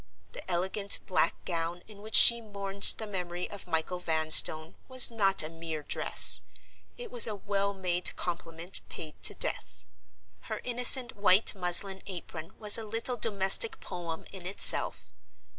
[0.31, 5.43] The elegant black gown in which she mourned the memory of Michael Vanstone was not
[5.43, 9.85] a mere dress—it was a well made compliment paid to Death.
[10.49, 15.13] Her innocent white muslin apron was a little domestic poem in itself.